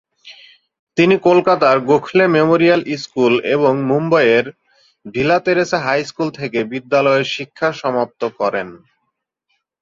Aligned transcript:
তিনি 0.97 1.15
কলকাতার 1.27 1.77
Gokhale 1.89 2.23
Memorial 2.35 2.81
School 3.03 3.33
এবং 3.55 3.73
মুম্বইয়ের 3.89 4.45
ভিলা 5.05 5.37
তেরেসা 5.45 5.79
হাই 5.85 6.01
স্কুল 6.09 6.29
থেকে 6.39 6.59
বিদ্যালয়ের 6.71 7.25
শিক্ষা 7.35 7.69
সমাপ্ত 7.81 8.21
করেন। 8.39 8.67